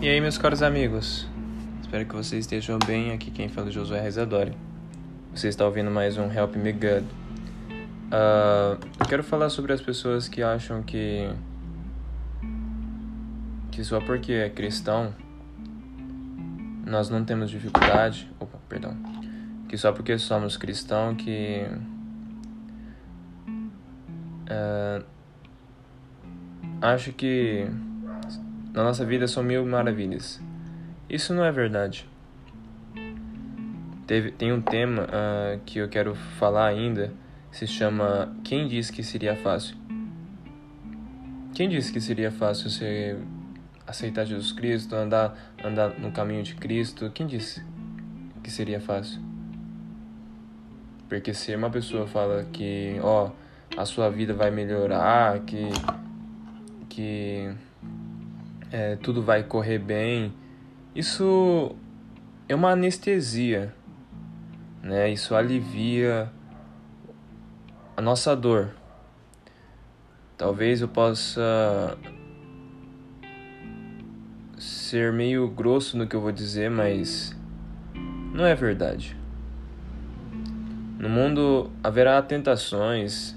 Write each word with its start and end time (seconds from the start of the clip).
E 0.00 0.08
aí, 0.08 0.20
meus 0.20 0.36
caros 0.36 0.62
amigos? 0.62 1.26
Espero 1.80 2.04
que 2.04 2.14
vocês 2.14 2.44
estejam 2.44 2.78
bem. 2.86 3.12
Aqui 3.12 3.30
quem 3.30 3.48
fala 3.48 3.68
é 3.68 3.70
Josué 3.70 4.00
Rezadori. 4.00 4.52
Você 5.34 5.48
está 5.48 5.64
ouvindo 5.64 5.90
mais 5.90 6.18
um 6.18 6.30
Help 6.30 6.56
Me 6.56 6.72
God. 6.72 7.04
Uh, 8.12 8.78
eu 9.00 9.06
quero 9.08 9.22
falar 9.22 9.48
sobre 9.48 9.72
as 9.72 9.80
pessoas 9.80 10.28
que 10.28 10.42
acham 10.42 10.82
que 10.82 11.30
que 13.70 13.82
só 13.82 14.00
porque 14.00 14.32
é 14.32 14.50
cristão 14.50 15.14
nós 16.84 17.08
não 17.08 17.24
temos 17.24 17.50
dificuldade. 17.50 18.30
Opa, 18.38 18.58
perdão. 18.68 18.96
Que 19.68 19.78
só 19.78 19.90
porque 19.92 20.18
somos 20.18 20.56
cristão 20.56 21.14
que 21.14 21.66
uh, 24.50 25.04
acho 26.82 27.12
que 27.12 27.66
na 28.74 28.82
nossa 28.82 29.04
vida 29.04 29.28
são 29.28 29.42
mil 29.42 29.64
maravilhas. 29.64 30.42
Isso 31.08 31.32
não 31.32 31.44
é 31.44 31.52
verdade. 31.52 32.08
Teve, 34.06 34.32
tem 34.32 34.52
um 34.52 34.60
tema 34.60 35.04
uh, 35.04 35.60
que 35.64 35.78
eu 35.78 35.88
quero 35.88 36.14
falar 36.14 36.66
ainda, 36.66 37.12
se 37.52 37.66
chama 37.66 38.34
Quem 38.42 38.66
disse 38.66 38.92
que 38.92 39.02
seria 39.02 39.36
fácil? 39.36 39.76
Quem 41.54 41.68
disse 41.68 41.92
que 41.92 42.00
seria 42.00 42.32
fácil 42.32 42.68
você 42.68 43.16
aceitar 43.86 44.24
Jesus 44.24 44.50
Cristo, 44.50 44.96
andar, 44.96 45.38
andar 45.64 45.90
no 45.98 46.10
caminho 46.10 46.42
de 46.42 46.56
Cristo? 46.56 47.10
Quem 47.14 47.28
disse 47.28 47.64
que 48.42 48.50
seria 48.50 48.80
fácil? 48.80 49.22
Porque 51.08 51.32
se 51.32 51.54
uma 51.54 51.70
pessoa 51.70 52.08
fala 52.08 52.44
que, 52.52 52.98
ó, 53.00 53.30
a 53.76 53.84
sua 53.84 54.10
vida 54.10 54.34
vai 54.34 54.50
melhorar, 54.50 55.38
que 55.40 55.68
que 56.94 57.52
é, 58.74 58.96
tudo 58.96 59.22
vai 59.22 59.44
correr 59.44 59.78
bem. 59.78 60.34
Isso 60.96 61.76
é 62.48 62.56
uma 62.56 62.70
anestesia, 62.72 63.72
né? 64.82 65.12
Isso 65.12 65.32
alivia 65.32 66.28
a 67.96 68.02
nossa 68.02 68.34
dor. 68.34 68.74
Talvez 70.36 70.80
eu 70.80 70.88
possa 70.88 71.96
ser 74.58 75.12
meio 75.12 75.48
grosso 75.48 75.96
no 75.96 76.08
que 76.08 76.16
eu 76.16 76.20
vou 76.20 76.32
dizer, 76.32 76.68
mas 76.68 77.32
não 78.34 78.44
é 78.44 78.56
verdade. 78.56 79.16
No 80.98 81.08
mundo 81.08 81.70
haverá 81.80 82.20
tentações, 82.20 83.36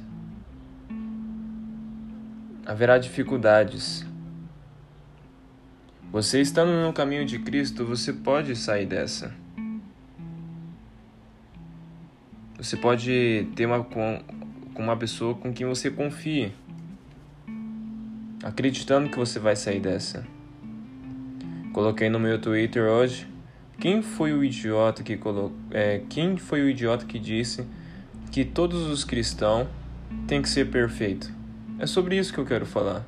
haverá 2.66 2.98
dificuldades. 2.98 4.04
Você 6.10 6.40
estando 6.40 6.72
no 6.86 6.94
caminho 6.94 7.26
de 7.26 7.38
Cristo, 7.38 7.86
você 7.86 8.14
pode 8.14 8.56
sair 8.56 8.86
dessa. 8.86 9.36
Você 12.58 12.78
pode 12.78 13.46
ter 13.56 13.66
uma 13.66 13.84
com, 13.84 14.24
uma 14.76 14.96
pessoa 14.96 15.36
com 15.36 15.54
quem 15.54 15.68
você 15.68 15.92
confie, 15.92 16.54
acreditando 18.42 19.10
que 19.10 19.18
você 19.18 19.38
vai 19.38 19.58
sair 19.58 19.82
dessa. 19.82 20.26
Coloquei 21.74 22.10
no 22.10 22.20
meu 22.20 22.40
Twitter 22.40 22.84
hoje. 22.84 23.28
Quem 23.78 24.02
foi 24.02 24.32
o 24.32 24.44
idiota 24.44 25.04
que 25.04 25.18
colocou? 25.18 25.56
É, 25.72 26.02
quem 26.10 26.38
foi 26.38 26.62
o 26.62 26.70
idiota 26.70 27.06
que 27.06 27.20
disse 27.20 27.68
que 28.32 28.46
todos 28.46 28.88
os 28.88 29.04
cristãos 29.04 29.68
têm 30.26 30.42
que 30.42 30.50
ser 30.50 30.72
perfeito? 30.72 31.32
É 31.78 31.86
sobre 31.86 32.18
isso 32.18 32.34
que 32.34 32.40
eu 32.40 32.46
quero 32.46 32.66
falar. 32.66 33.06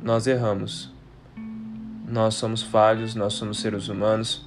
Nós 0.00 0.26
erramos. 0.26 0.91
Nós 2.12 2.34
somos 2.34 2.62
falhos, 2.62 3.14
nós 3.14 3.32
somos 3.32 3.58
seres 3.58 3.88
humanos. 3.88 4.44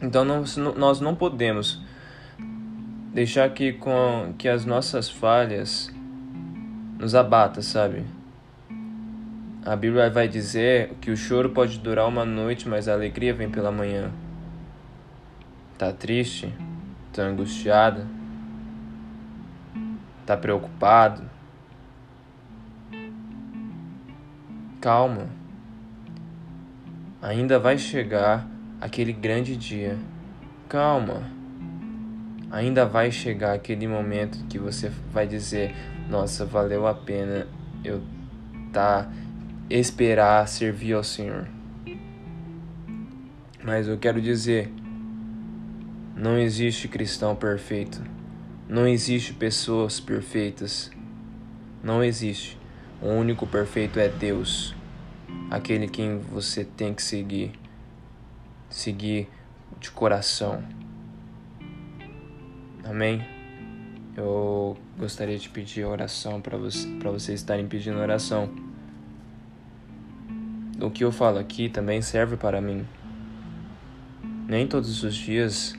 Então 0.00 0.24
não, 0.24 0.42
nós 0.76 1.00
não 1.00 1.14
podemos 1.14 1.80
deixar 3.14 3.48
que, 3.50 3.74
com, 3.74 4.34
que 4.36 4.48
as 4.48 4.64
nossas 4.64 5.08
falhas 5.08 5.94
nos 6.98 7.14
abata, 7.14 7.62
sabe? 7.62 8.04
A 9.64 9.76
Bíblia 9.76 10.10
vai 10.10 10.26
dizer 10.26 10.94
que 11.00 11.12
o 11.12 11.16
choro 11.16 11.50
pode 11.50 11.78
durar 11.78 12.08
uma 12.08 12.24
noite, 12.24 12.68
mas 12.68 12.88
a 12.88 12.94
alegria 12.94 13.32
vem 13.32 13.48
pela 13.48 13.70
manhã. 13.70 14.10
Tá 15.78 15.92
triste? 15.92 16.52
Tá 17.12 17.22
angustiada? 17.22 18.08
Tá 20.26 20.36
preocupado? 20.36 21.22
Calma. 24.80 25.41
Ainda 27.22 27.56
vai 27.56 27.78
chegar 27.78 28.44
aquele 28.80 29.12
grande 29.12 29.56
dia. 29.56 29.96
Calma. 30.68 31.22
Ainda 32.50 32.84
vai 32.84 33.12
chegar 33.12 33.52
aquele 33.52 33.86
momento 33.86 34.44
que 34.48 34.58
você 34.58 34.90
vai 35.12 35.24
dizer: 35.24 35.72
Nossa, 36.10 36.44
valeu 36.44 36.84
a 36.84 36.92
pena 36.92 37.46
eu 37.84 38.02
tá 38.72 39.08
esperar 39.70 40.48
servir 40.48 40.94
ao 40.94 41.04
Senhor. 41.04 41.46
Mas 43.62 43.86
eu 43.86 43.96
quero 43.96 44.20
dizer: 44.20 44.68
não 46.16 46.36
existe 46.36 46.88
cristão 46.88 47.36
perfeito. 47.36 48.02
Não 48.68 48.84
existe 48.88 49.32
pessoas 49.32 50.00
perfeitas. 50.00 50.90
Não 51.84 52.02
existe. 52.02 52.58
O 53.00 53.10
único 53.10 53.46
perfeito 53.46 54.00
é 54.00 54.08
Deus 54.08 54.74
aquele 55.52 55.86
quem 55.86 56.18
você 56.18 56.64
tem 56.64 56.94
que 56.94 57.02
seguir, 57.02 57.52
seguir 58.70 59.28
de 59.78 59.90
coração. 59.90 60.64
Amém? 62.82 63.22
Eu 64.16 64.78
gostaria 64.98 65.38
de 65.38 65.50
pedir 65.50 65.84
oração 65.84 66.40
para 66.40 66.56
você, 66.56 66.88
para 66.98 67.10
vocês 67.10 67.40
estarem 67.40 67.68
pedindo 67.68 67.98
oração. 67.98 68.50
O 70.80 70.90
que 70.90 71.04
eu 71.04 71.12
falo 71.12 71.38
aqui 71.38 71.68
também 71.68 72.00
serve 72.00 72.38
para 72.38 72.58
mim. 72.58 72.86
Nem 74.48 74.66
todos 74.66 75.04
os 75.04 75.14
dias 75.14 75.74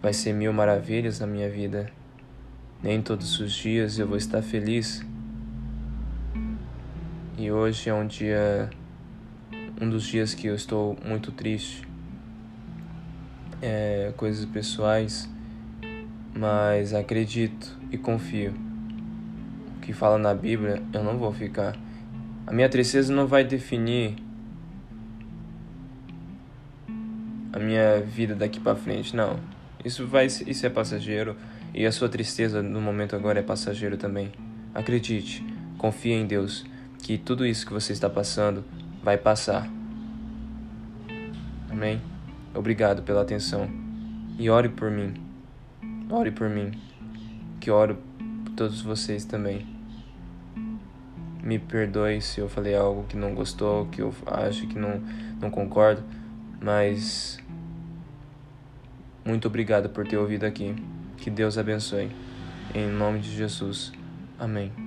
vai 0.00 0.14
ser 0.14 0.32
mil 0.32 0.54
maravilhas 0.54 1.20
na 1.20 1.26
minha 1.26 1.50
vida. 1.50 1.92
Nem 2.82 3.02
todos 3.02 3.38
os 3.40 3.52
dias 3.52 3.98
eu 3.98 4.08
vou 4.08 4.16
estar 4.16 4.40
feliz. 4.40 5.04
E 7.36 7.52
hoje 7.52 7.90
é 7.90 7.94
um 7.94 8.06
dia 8.06 8.70
um 9.80 9.88
dos 9.88 10.04
dias 10.04 10.34
que 10.34 10.46
eu 10.46 10.54
estou 10.54 10.96
muito 11.04 11.30
triste. 11.32 11.86
É, 13.60 14.12
coisas 14.16 14.44
pessoais, 14.44 15.28
mas 16.34 16.92
acredito 16.92 17.76
e 17.90 17.98
confio. 17.98 18.54
O 19.76 19.80
que 19.80 19.92
fala 19.92 20.18
na 20.18 20.34
Bíblia, 20.34 20.82
eu 20.92 21.02
não 21.02 21.18
vou 21.18 21.32
ficar. 21.32 21.76
A 22.46 22.52
minha 22.52 22.68
tristeza 22.68 23.12
não 23.12 23.26
vai 23.26 23.44
definir 23.44 24.16
a 27.52 27.58
minha 27.58 28.00
vida 28.00 28.34
daqui 28.34 28.60
para 28.60 28.76
frente, 28.76 29.16
não. 29.16 29.40
Isso 29.84 30.06
vai 30.06 30.26
isso 30.26 30.66
é 30.66 30.68
passageiro 30.68 31.36
e 31.72 31.86
a 31.86 31.92
sua 31.92 32.08
tristeza 32.08 32.62
no 32.62 32.80
momento 32.80 33.16
agora 33.16 33.38
é 33.38 33.42
passageiro 33.42 33.96
também. 33.96 34.30
Acredite, 34.74 35.44
confie 35.78 36.12
em 36.12 36.26
Deus 36.26 36.66
que 37.02 37.16
tudo 37.16 37.46
isso 37.46 37.66
que 37.66 37.72
você 37.72 37.92
está 37.92 38.10
passando 38.10 38.64
vai 39.06 39.16
passar. 39.16 39.70
Amém? 41.70 42.02
Obrigado 42.52 43.04
pela 43.04 43.22
atenção. 43.22 43.70
E 44.36 44.50
ore 44.50 44.68
por 44.68 44.90
mim. 44.90 45.14
Ore 46.10 46.32
por 46.32 46.48
mim. 46.48 46.72
Que 47.60 47.70
oro 47.70 47.98
por 48.44 48.52
todos 48.56 48.82
vocês 48.82 49.24
também. 49.24 49.64
Me 51.40 51.56
perdoe 51.56 52.20
se 52.20 52.40
eu 52.40 52.48
falei 52.48 52.74
algo 52.74 53.04
que 53.04 53.16
não 53.16 53.32
gostou, 53.32 53.86
que 53.86 54.02
eu 54.02 54.12
acho 54.26 54.66
que 54.66 54.76
não, 54.76 55.00
não 55.40 55.52
concordo, 55.52 56.02
mas 56.60 57.38
muito 59.24 59.46
obrigado 59.46 59.88
por 59.88 60.04
ter 60.04 60.16
ouvido 60.16 60.42
aqui. 60.42 60.74
Que 61.16 61.30
Deus 61.30 61.56
abençoe. 61.56 62.10
Em 62.74 62.88
nome 62.88 63.20
de 63.20 63.30
Jesus. 63.30 63.92
Amém. 64.36 64.85